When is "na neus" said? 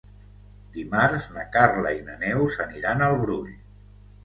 2.09-2.59